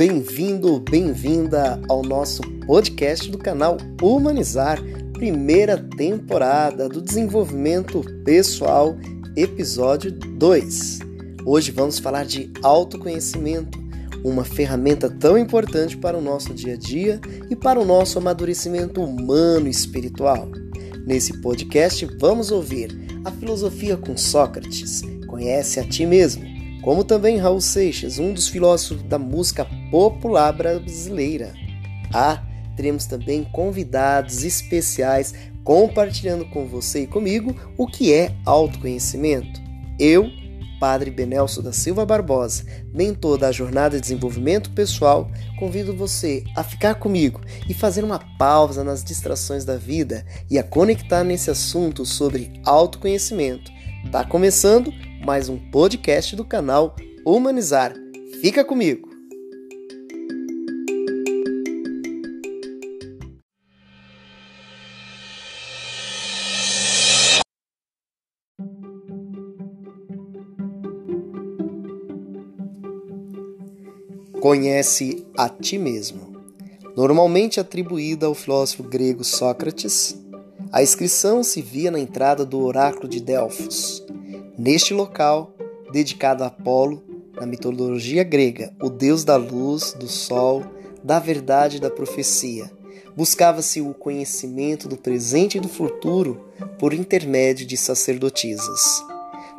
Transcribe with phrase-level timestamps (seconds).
[0.00, 4.78] bem-vindo, bem-vinda ao nosso podcast do canal Humanizar,
[5.12, 8.96] primeira temporada do desenvolvimento pessoal,
[9.36, 11.00] episódio 2.
[11.44, 13.78] Hoje vamos falar de autoconhecimento,
[14.24, 17.20] uma ferramenta tão importante para o nosso dia a dia
[17.50, 20.48] e para o nosso amadurecimento humano e espiritual.
[21.06, 26.49] Nesse podcast, vamos ouvir a filosofia com Sócrates, conhece a ti mesmo
[26.82, 31.52] como também Raul Seixas, um dos filósofos da música popular brasileira.
[32.12, 32.42] Ah,
[32.76, 39.60] teremos também convidados especiais compartilhando com você e comigo o que é autoconhecimento.
[39.98, 40.30] Eu,
[40.80, 46.94] Padre Benelso da Silva Barbosa, mentor da Jornada de Desenvolvimento Pessoal, convido você a ficar
[46.94, 52.50] comigo e fazer uma pausa nas distrações da vida e a conectar nesse assunto sobre
[52.64, 53.70] autoconhecimento.
[54.10, 54.90] Tá começando
[55.24, 57.94] mais um podcast do canal Humanizar.
[58.40, 59.08] Fica comigo!
[74.40, 76.30] Conhece a ti mesmo.
[76.96, 80.18] Normalmente atribuída ao filósofo grego Sócrates,
[80.72, 84.04] a inscrição se via na entrada do oráculo de Delfos,
[84.62, 85.54] Neste local,
[85.90, 87.02] dedicado a Apolo,
[87.34, 90.62] na mitologia grega, o deus da luz, do sol,
[91.02, 92.70] da verdade e da profecia,
[93.16, 96.44] buscava-se o conhecimento do presente e do futuro
[96.78, 99.02] por intermédio de sacerdotisas.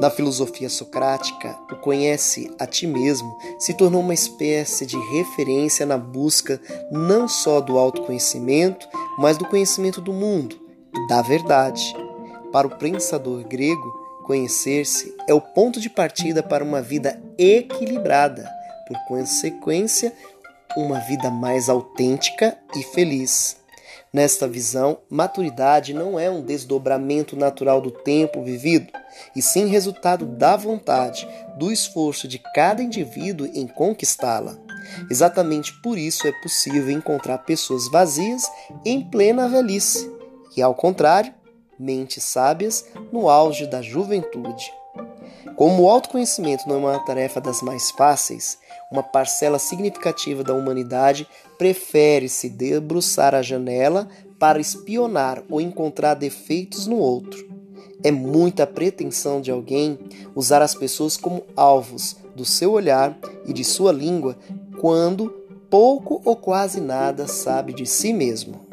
[0.00, 5.98] Na filosofia socrática, o conhece a ti mesmo se tornou uma espécie de referência na
[5.98, 6.58] busca
[6.90, 10.58] não só do autoconhecimento, mas do conhecimento do mundo
[10.94, 11.94] e da verdade.
[12.50, 18.50] Para o pensador grego, Conhecer-se é o ponto de partida para uma vida equilibrada,
[18.88, 20.12] por consequência,
[20.76, 23.56] uma vida mais autêntica e feliz.
[24.12, 28.92] Nesta visão, maturidade não é um desdobramento natural do tempo vivido,
[29.36, 34.58] e sim resultado da vontade, do esforço de cada indivíduo em conquistá-la.
[35.08, 38.42] Exatamente por isso é possível encontrar pessoas vazias
[38.84, 40.10] em plena velhice,
[40.52, 41.32] que, ao contrário,
[41.78, 44.72] mentes sábias no auge da juventude.
[45.56, 48.58] Como o autoconhecimento não é uma tarefa das mais fáceis,
[48.92, 51.26] uma parcela significativa da humanidade
[51.56, 57.46] prefere se debruçar à janela para espionar ou encontrar defeitos no outro.
[58.04, 59.98] É muita pretensão de alguém
[60.34, 64.36] usar as pessoas como alvos do seu olhar e de sua língua
[64.78, 65.30] quando
[65.70, 68.66] pouco ou quase nada sabe de si mesmo.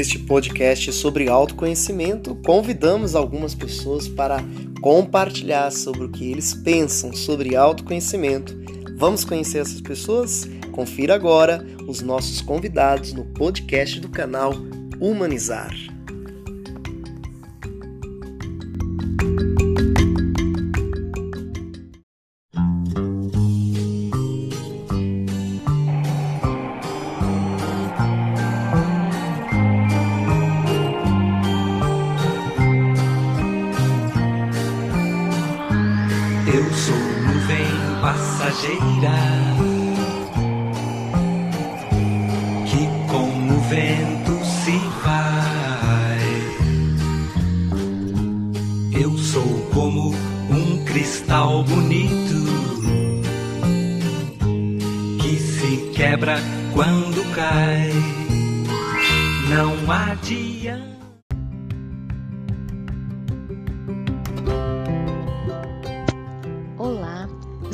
[0.00, 4.38] Neste podcast sobre autoconhecimento, convidamos algumas pessoas para
[4.80, 8.58] compartilhar sobre o que eles pensam sobre autoconhecimento.
[8.96, 10.48] Vamos conhecer essas pessoas?
[10.72, 14.54] Confira agora os nossos convidados no podcast do canal
[14.98, 15.74] Humanizar.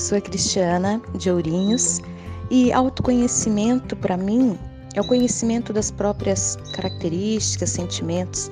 [0.06, 2.00] Sou a Cristiana de Ourinhos
[2.49, 4.56] e autoconhecimento para mim
[4.94, 8.49] é o conhecimento das próprias características, sentimentos.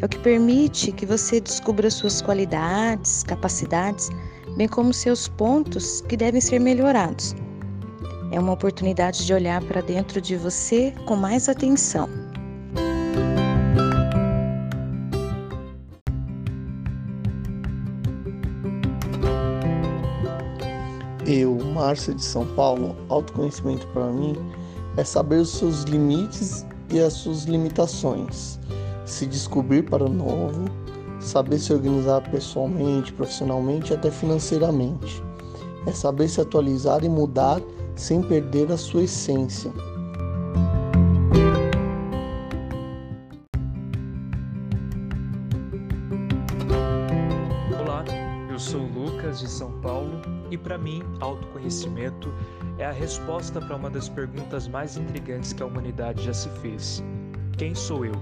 [0.00, 4.10] É o que permite que você descubra suas qualidades, capacidades,
[4.56, 7.32] bem como seus pontos que devem ser melhorados.
[8.32, 12.08] É uma oportunidade de olhar para dentro de você com mais atenção.
[21.26, 24.34] Eu, Márcia de São Paulo, autoconhecimento para mim
[24.96, 28.58] é saber os seus limites e as suas limitações,
[29.06, 30.64] se descobrir para o novo,
[31.20, 35.22] saber se organizar pessoalmente, profissionalmente e até financeiramente.
[35.86, 37.60] É saber se atualizar e mudar
[37.94, 39.72] sem perder a sua essência.
[50.58, 52.32] Para mim, autoconhecimento
[52.78, 57.02] é a resposta para uma das perguntas mais intrigantes que a humanidade já se fez:
[57.56, 58.14] Quem sou eu?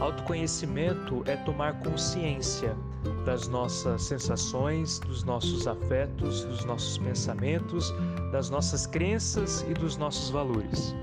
[0.00, 2.76] Autoconhecimento é tomar consciência
[3.24, 7.92] das nossas sensações, dos nossos afetos, dos nossos pensamentos,
[8.32, 10.94] das nossas crenças e dos nossos valores.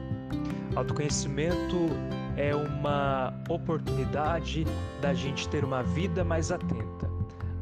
[0.76, 1.90] Autoconhecimento
[2.38, 4.66] é uma oportunidade
[5.02, 7.10] da gente ter uma vida mais atenta,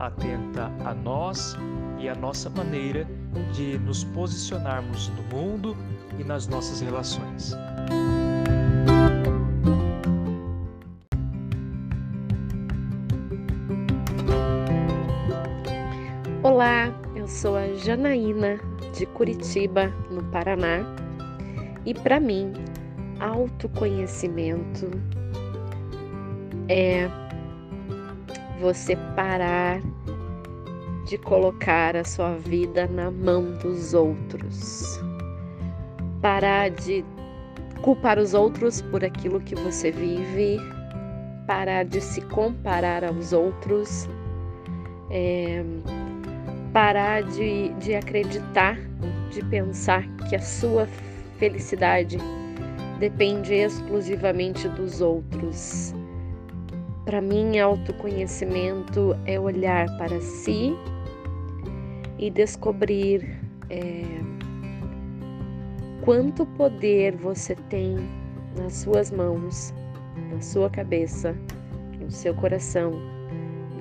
[0.08, 1.56] atenta a nós
[2.00, 3.08] e a nossa maneira
[3.54, 5.76] de nos posicionarmos no mundo
[6.20, 7.54] e nas nossas relações.
[16.44, 18.60] Olá, eu sou a Janaína
[18.94, 20.80] de Curitiba, no Paraná,
[21.86, 22.54] e para mim,
[23.20, 24.92] autoconhecimento
[26.68, 27.10] é
[28.60, 29.82] você parar
[31.06, 35.00] de colocar a sua vida na mão dos outros.
[36.22, 37.04] Parar de
[37.82, 40.58] culpar os outros por aquilo que você vive,
[41.46, 44.08] parar de se comparar aos outros,
[45.10, 45.64] é,
[46.72, 48.78] parar de, de acreditar,
[49.30, 50.88] de pensar que a sua
[51.38, 52.18] felicidade
[53.00, 55.94] depende exclusivamente dos outros.
[57.04, 60.74] Para mim, autoconhecimento é olhar para si
[62.24, 63.38] e descobrir
[63.70, 64.06] é,
[66.06, 67.98] quanto poder você tem
[68.58, 69.74] nas suas mãos,
[70.32, 71.36] na sua cabeça,
[72.00, 72.94] no seu coração,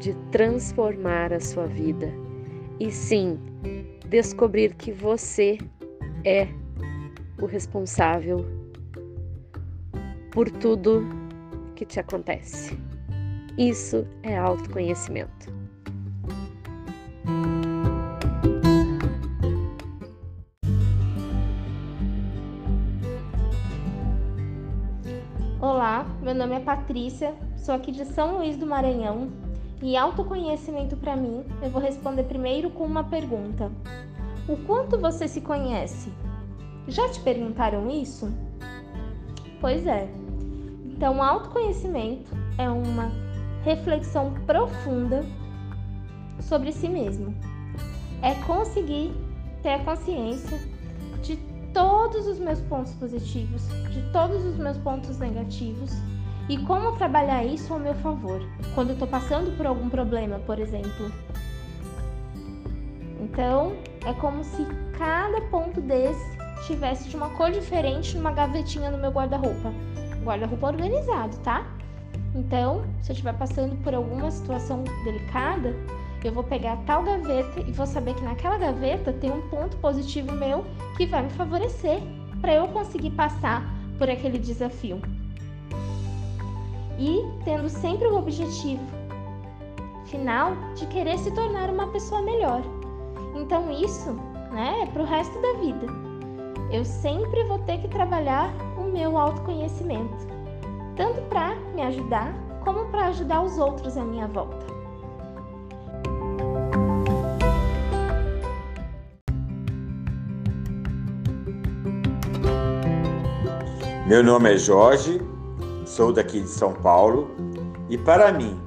[0.00, 2.12] de transformar a sua vida.
[2.80, 3.38] E sim,
[4.08, 5.56] descobrir que você
[6.24, 6.48] é
[7.40, 8.44] o responsável
[10.32, 11.06] por tudo
[11.76, 12.76] que te acontece.
[13.56, 15.61] Isso é autoconhecimento.
[26.42, 29.30] Nome é Patrícia, sou aqui de São Luís do Maranhão
[29.80, 33.70] e autoconhecimento para mim, eu vou responder primeiro com uma pergunta:
[34.48, 36.12] O quanto você se conhece?
[36.88, 38.28] Já te perguntaram isso?
[39.60, 40.08] Pois é.
[40.84, 43.12] Então, autoconhecimento é uma
[43.62, 45.24] reflexão profunda
[46.40, 47.32] sobre si mesmo.
[48.20, 49.12] É conseguir
[49.62, 50.58] ter a consciência
[51.22, 51.36] de
[51.72, 53.62] todos os meus pontos positivos,
[53.92, 55.92] de todos os meus pontos negativos
[56.48, 58.40] e como trabalhar isso ao meu favor,
[58.74, 61.10] quando eu estou passando por algum problema, por exemplo.
[63.20, 63.72] Então,
[64.04, 64.66] é como se
[64.98, 69.72] cada ponto desse tivesse de uma cor diferente numa gavetinha no meu guarda-roupa.
[70.24, 71.66] Guarda-roupa organizado, tá?
[72.34, 75.74] Então, se eu estiver passando por alguma situação delicada,
[76.24, 80.32] eu vou pegar tal gaveta e vou saber que naquela gaveta tem um ponto positivo
[80.32, 80.64] meu
[80.96, 82.00] que vai me favorecer
[82.40, 83.64] para eu conseguir passar
[83.98, 85.00] por aquele desafio.
[87.04, 88.84] E tendo sempre o objetivo
[90.04, 92.62] final de querer se tornar uma pessoa melhor.
[93.34, 94.12] Então isso,
[94.52, 95.86] né, é pro resto da vida.
[96.70, 100.28] Eu sempre vou ter que trabalhar o meu autoconhecimento
[100.96, 102.32] tanto para me ajudar
[102.64, 104.64] como para ajudar os outros à minha volta.
[114.06, 115.20] Meu nome é Jorge,
[115.92, 117.30] sou daqui de São Paulo
[117.90, 118.58] e para mim,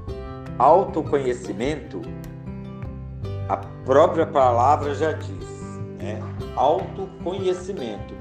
[0.60, 2.00] autoconhecimento,
[3.50, 6.22] a própria palavra já diz, né?
[6.56, 8.14] Autoconhecimento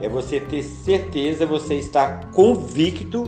[0.00, 3.24] é você ter certeza, você estar convicto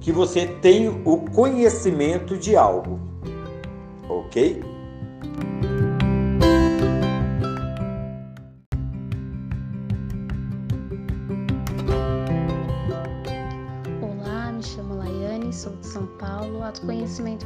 [0.00, 3.00] que você tem o conhecimento de algo.
[4.08, 4.62] Ok?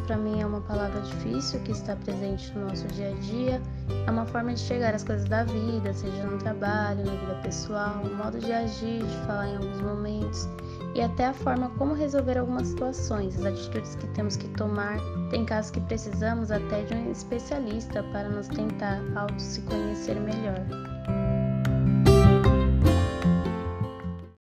[0.06, 3.60] Para mim é uma palavra difícil que está presente no nosso dia a dia.
[4.06, 8.00] É uma forma de chegar às coisas da vida, seja no trabalho, na vida pessoal,
[8.04, 10.48] um modo de agir, de falar em alguns momentos
[10.94, 14.96] e até a forma como resolver algumas situações, as atitudes que temos que tomar.
[15.30, 20.64] Tem casos que precisamos até de um especialista para nos tentar auto se conhecer melhor.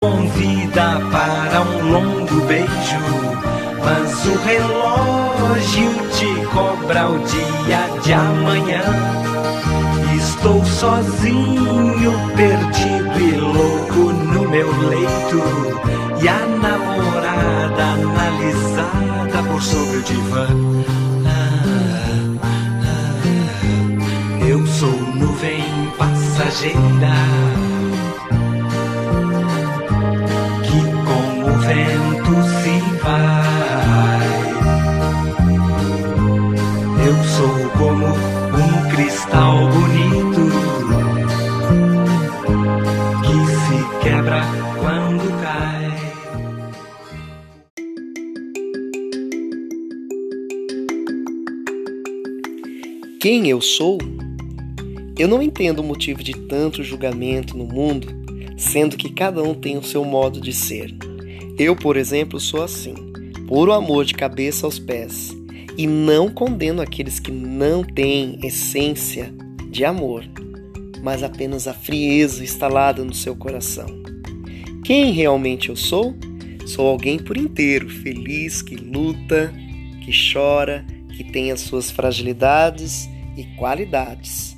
[0.02, 3.52] Convida para um longo beijo
[3.84, 5.21] mas o relógio
[6.22, 8.82] te cobra o dia de amanhã.
[10.16, 15.42] Estou sozinho, perdido e louco no meu leito.
[16.22, 20.46] E a namorada analisada por sobre o divã.
[21.26, 22.42] Ah,
[22.84, 23.26] ah,
[24.46, 25.64] eu sou nuvem
[25.98, 27.71] passageira
[37.22, 40.42] sou como um cristal bonito
[43.22, 44.42] que se quebra
[44.80, 45.92] quando cai.
[53.20, 53.98] Quem eu sou?
[55.16, 58.08] Eu não entendo o motivo de tanto julgamento no mundo,
[58.56, 60.92] sendo que cada um tem o seu modo de ser.
[61.56, 62.94] Eu, por exemplo, sou assim,
[63.46, 65.30] puro amor de cabeça aos pés,
[65.76, 69.32] e não condeno aqueles que não têm essência
[69.70, 70.24] de amor,
[71.02, 73.86] mas apenas a frieza instalada no seu coração.
[74.84, 76.14] Quem realmente eu sou?
[76.66, 79.52] Sou alguém por inteiro, feliz, que luta,
[80.04, 80.84] que chora,
[81.16, 84.56] que tem as suas fragilidades e qualidades.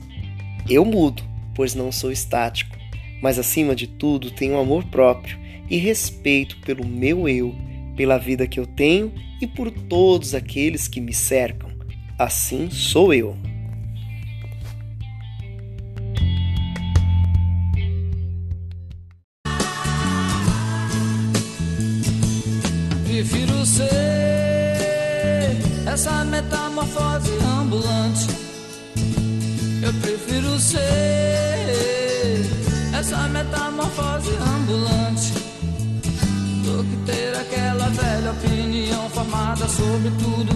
[0.69, 1.23] Eu mudo,
[1.55, 2.77] pois não sou estático,
[3.23, 5.39] mas acima de tudo tenho amor próprio
[5.71, 7.55] e respeito pelo meu eu,
[7.97, 11.71] pela vida que eu tenho e por todos aqueles que me cercam.
[12.19, 13.37] Assim sou eu.
[23.07, 23.85] Prefiro ser
[25.87, 28.27] essa metamorfose ambulante.
[29.83, 30.79] Eu prefiro ser
[32.99, 34.94] essa metamorfose ambulante
[39.25, 40.53] formada sobre tudo.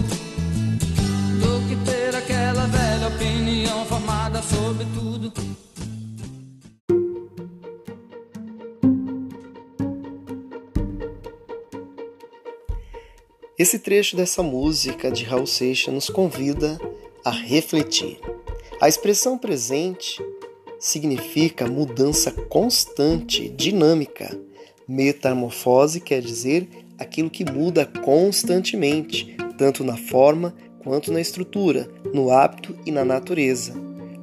[1.39, 5.33] Do que ter aquela velha opinião formada sobre tudo.
[13.57, 16.79] Esse trecho dessa música de Raul Seixas nos convida
[17.25, 18.19] a refletir.
[18.79, 20.23] A expressão presente
[20.79, 24.39] significa mudança constante, dinâmica.
[24.87, 26.69] Metamorfose quer dizer
[26.99, 33.73] aquilo que muda constantemente, tanto na forma quanto na estrutura, no hábito e na natureza.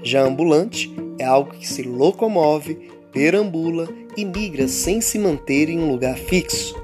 [0.02, 5.90] Já ambulante é algo que se locomove, perambula e migra sem se manter em um
[5.90, 6.76] lugar fixo.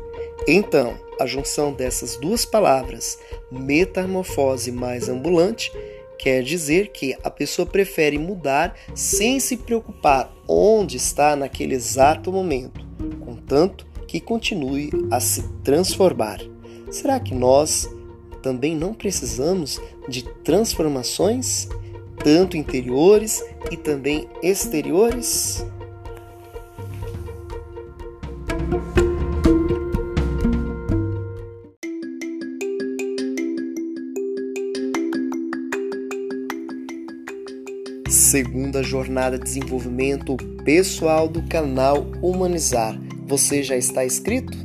[0.46, 3.18] Então, a junção dessas duas palavras,
[3.50, 5.70] metamorfose mais ambulante,
[6.18, 12.84] quer dizer que a pessoa prefere mudar sem se preocupar onde está naquele exato momento,
[13.24, 16.38] contanto que continue a se transformar.
[16.90, 17.88] Será que nós
[18.42, 21.66] também não precisamos de transformações,
[22.22, 25.64] tanto interiores e também exteriores?
[38.10, 42.98] segunda jornada de desenvolvimento pessoal do canal Humanizar.
[43.26, 44.56] Você já está inscrito?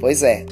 [0.00, 0.44] Pois é.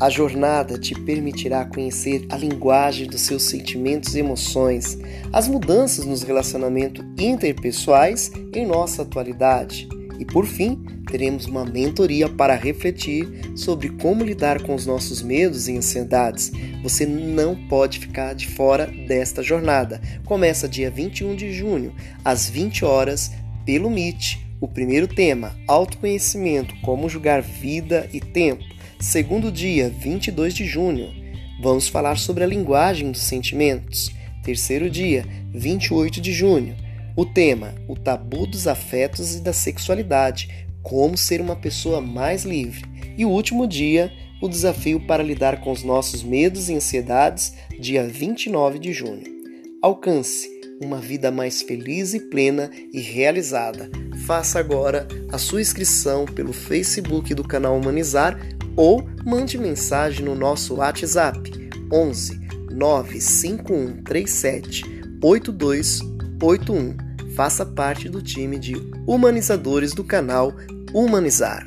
[0.00, 4.98] A jornada te permitirá conhecer a linguagem dos seus sentimentos e emoções,
[5.32, 12.54] as mudanças nos relacionamentos interpessoais em nossa atualidade e, por fim, teremos uma mentoria para
[12.54, 16.50] refletir sobre como lidar com os nossos medos e ansiedades.
[16.82, 20.00] Você não pode ficar de fora desta jornada.
[20.24, 23.30] Começa dia 21 de junho, às 20 horas,
[23.64, 24.45] pelo Meet.
[24.58, 28.64] O primeiro tema, autoconhecimento, como julgar vida e tempo.
[28.98, 31.12] Segundo dia, 22 de junho,
[31.60, 34.10] vamos falar sobre a linguagem dos sentimentos.
[34.42, 36.74] Terceiro dia, 28 de junho,
[37.14, 40.48] o tema, o tabu dos afetos e da sexualidade,
[40.82, 42.84] como ser uma pessoa mais livre.
[43.18, 44.10] E o último dia,
[44.40, 49.24] o desafio para lidar com os nossos medos e ansiedades, dia 29 de junho.
[49.82, 50.48] Alcance
[50.82, 53.90] uma vida mais feliz e plena e realizada.
[54.26, 58.36] Faça agora a sua inscrição pelo Facebook do canal Humanizar
[58.74, 62.40] ou mande mensagem no nosso WhatsApp 11
[62.72, 64.82] 95137
[65.22, 66.96] 8281.
[67.36, 68.74] Faça parte do time de
[69.06, 70.52] humanizadores do canal
[70.92, 71.64] humanizar.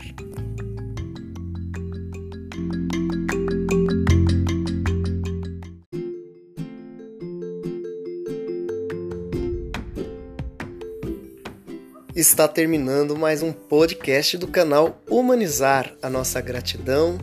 [12.20, 15.94] Está terminando mais um podcast do canal Humanizar.
[16.02, 17.18] A nossa gratidão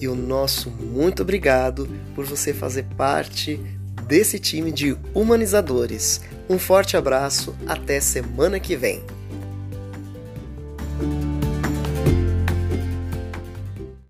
[0.00, 3.60] e o nosso muito obrigado por você fazer parte
[4.08, 6.20] desse time de humanizadores.
[6.48, 9.04] Um forte abraço, até semana que vem.